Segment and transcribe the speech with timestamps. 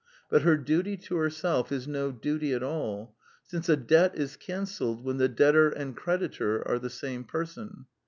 [0.31, 5.03] But her duty to herself is no duty at all, since a debt is cancelled
[5.03, 7.85] when the debtor and creditor are the same person.